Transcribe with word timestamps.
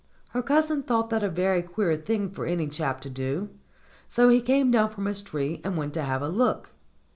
Her 0.29 0.41
cousin 0.41 0.81
thought 0.81 1.11
that 1.11 1.23
a 1.23 1.29
very 1.29 1.61
queer 1.61 1.95
thing 1.95 2.31
for 2.31 2.47
any 2.47 2.67
chap 2.67 3.01
to 3.01 3.09
do, 3.11 3.51
so 4.09 4.29
he 4.29 4.41
came 4.41 4.71
down 4.71 4.89
from 4.89 5.05
his 5.05 5.21
tree 5.21 5.61
and 5.63 5.77
went 5.77 5.93
to 5.93 6.01
have 6.01 6.23
a 6.23 6.27
look. 6.27 6.71